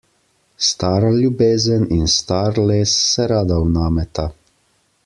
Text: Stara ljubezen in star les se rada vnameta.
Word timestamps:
Stara 0.67 1.11
ljubezen 1.17 1.85
in 1.99 2.09
star 2.15 2.59
les 2.73 2.97
se 3.13 3.31
rada 3.35 3.61
vnameta. 3.67 4.29